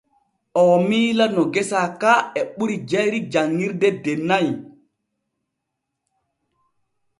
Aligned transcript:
Oo 0.61 0.77
miila 0.87 1.25
no 1.35 1.43
gesa 1.53 1.81
ka 2.01 2.13
e 2.39 2.41
ɓuri 2.55 2.75
jayri 2.89 3.19
janŋirde 3.31 3.89
de 4.03 4.13
nay. 4.27 4.47